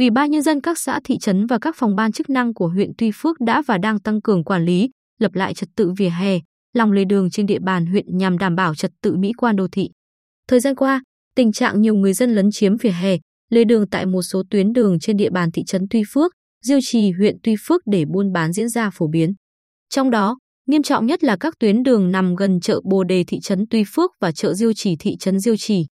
[0.00, 2.68] Ủy ban nhân dân các xã thị trấn và các phòng ban chức năng của
[2.68, 6.08] huyện Tuy Phước đã và đang tăng cường quản lý, lập lại trật tự vỉa
[6.08, 6.38] hè,
[6.74, 9.68] lòng lề đường trên địa bàn huyện nhằm đảm bảo trật tự mỹ quan đô
[9.72, 9.90] thị.
[10.48, 11.02] Thời gian qua,
[11.34, 13.16] tình trạng nhiều người dân lấn chiếm vỉa hè,
[13.50, 16.32] lề đường tại một số tuyến đường trên địa bàn thị trấn Tuy Phước,
[16.64, 19.32] Diêu Trì huyện Tuy Phước để buôn bán diễn ra phổ biến.
[19.90, 23.40] Trong đó, nghiêm trọng nhất là các tuyến đường nằm gần chợ Bồ Đề thị
[23.40, 25.86] trấn Tuy Phước và chợ Diêu Trì thị trấn Diêu Trì.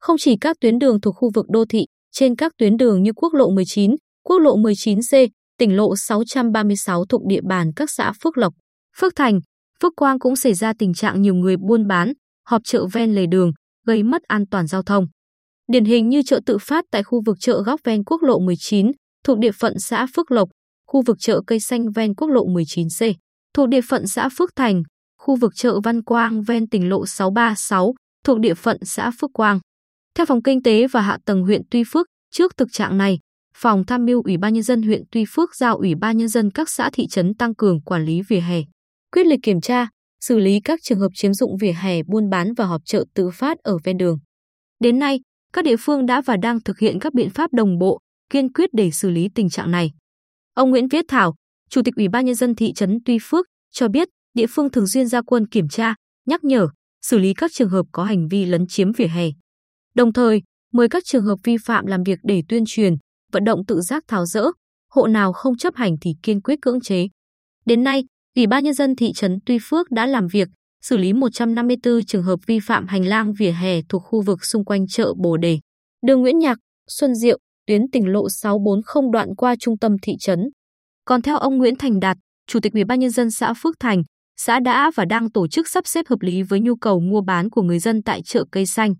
[0.00, 3.12] Không chỉ các tuyến đường thuộc khu vực đô thị, trên các tuyến đường như
[3.12, 5.28] quốc lộ 19, quốc lộ 19C,
[5.58, 8.54] tỉnh lộ 636 thuộc địa bàn các xã Phước Lộc,
[8.96, 9.40] Phước Thành,
[9.82, 12.12] Phước Quang cũng xảy ra tình trạng nhiều người buôn bán,
[12.46, 13.52] họp chợ ven lề đường,
[13.86, 15.06] gây mất an toàn giao thông.
[15.72, 18.90] Điển hình như chợ tự phát tại khu vực chợ góc ven quốc lộ 19,
[19.24, 20.48] thuộc địa phận xã Phước Lộc,
[20.86, 23.14] khu vực chợ cây xanh ven quốc lộ 19C,
[23.54, 24.82] thuộc địa phận xã Phước Thành,
[25.18, 29.60] khu vực chợ Văn Quang ven tỉnh lộ 636, thuộc địa phận xã Phước Quang.
[30.16, 33.18] Theo Phòng Kinh tế và Hạ tầng huyện Tuy Phước, trước thực trạng này,
[33.56, 36.50] Phòng tham mưu Ủy ban nhân dân huyện Tuy Phước giao Ủy ban nhân dân
[36.50, 38.60] các xã thị trấn tăng cường quản lý vỉa hè,
[39.12, 39.88] quyết liệt kiểm tra,
[40.20, 43.30] xử lý các trường hợp chiếm dụng vỉa hè buôn bán và họp chợ tự
[43.30, 44.18] phát ở ven đường.
[44.80, 45.20] Đến nay,
[45.52, 47.98] các địa phương đã và đang thực hiện các biện pháp đồng bộ,
[48.30, 49.90] kiên quyết để xử lý tình trạng này.
[50.54, 51.34] Ông Nguyễn Viết Thảo,
[51.70, 54.86] Chủ tịch Ủy ban nhân dân thị trấn Tuy Phước cho biết, địa phương thường
[54.86, 55.94] xuyên ra quân kiểm tra,
[56.26, 56.68] nhắc nhở,
[57.02, 59.30] xử lý các trường hợp có hành vi lấn chiếm vỉa hè.
[59.94, 60.42] Đồng thời,
[60.72, 62.94] mời các trường hợp vi phạm làm việc để tuyên truyền,
[63.32, 64.44] vận động tự giác tháo rỡ,
[64.90, 67.08] hộ nào không chấp hành thì kiên quyết cưỡng chế.
[67.66, 68.04] Đến nay,
[68.36, 70.48] Ủy ban nhân dân thị trấn Tuy Phước đã làm việc,
[70.82, 74.64] xử lý 154 trường hợp vi phạm hành lang vỉa hè thuộc khu vực xung
[74.64, 75.58] quanh chợ Bồ Đề,
[76.06, 76.58] đường Nguyễn Nhạc,
[76.88, 80.40] Xuân Diệu, tuyến tỉnh lộ 640 đoạn qua trung tâm thị trấn.
[81.04, 82.16] Còn theo ông Nguyễn Thành Đạt,
[82.46, 84.02] Chủ tịch Ủy ban nhân dân xã Phước Thành,
[84.36, 87.50] xã đã và đang tổ chức sắp xếp hợp lý với nhu cầu mua bán
[87.50, 88.94] của người dân tại chợ cây xanh.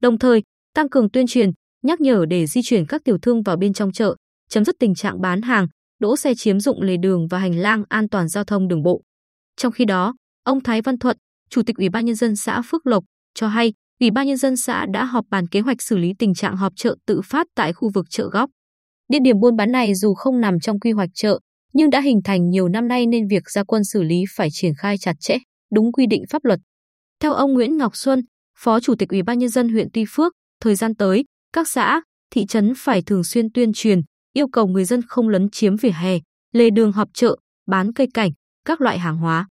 [0.00, 0.42] Đồng thời,
[0.74, 1.50] tăng cường tuyên truyền,
[1.82, 4.16] nhắc nhở để di chuyển các tiểu thương vào bên trong chợ,
[4.48, 5.66] chấm dứt tình trạng bán hàng,
[6.00, 9.02] đỗ xe chiếm dụng lề đường và hành lang an toàn giao thông đường bộ.
[9.56, 11.16] Trong khi đó, ông Thái Văn Thuận,
[11.50, 14.56] Chủ tịch Ủy ban nhân dân xã Phước Lộc cho hay, Ủy ban nhân dân
[14.56, 17.72] xã đã họp bàn kế hoạch xử lý tình trạng họp chợ tự phát tại
[17.72, 18.50] khu vực chợ góc.
[19.08, 21.38] Địa điểm buôn bán này dù không nằm trong quy hoạch chợ,
[21.72, 24.72] nhưng đã hình thành nhiều năm nay nên việc ra quân xử lý phải triển
[24.78, 25.38] khai chặt chẽ,
[25.74, 26.60] đúng quy định pháp luật.
[27.20, 28.20] Theo ông Nguyễn Ngọc Xuân,
[28.62, 32.00] Phó Chủ tịch Ủy ban nhân dân huyện Tuy Phước, thời gian tới, các xã,
[32.30, 34.00] thị trấn phải thường xuyên tuyên truyền,
[34.32, 36.18] yêu cầu người dân không lấn chiếm vỉa hè,
[36.52, 38.30] lề đường họp chợ, bán cây cảnh,
[38.64, 39.48] các loại hàng hóa.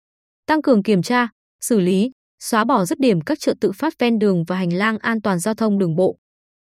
[0.46, 1.28] Tăng cường kiểm tra,
[1.60, 2.10] xử lý,
[2.42, 5.38] xóa bỏ dứt điểm các chợ tự phát ven đường và hành lang an toàn
[5.38, 6.16] giao thông đường bộ.